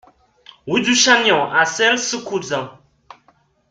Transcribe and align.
Rue 0.65 0.81
du 0.81 0.95
Chagnon 0.95 1.51
à 1.51 1.63
Sail-sous-Couzan 1.63 2.71